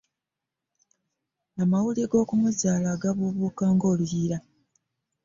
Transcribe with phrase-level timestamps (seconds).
[1.61, 4.37] Amawulire g'okumuzaala gabubuuka ng'oluyiira.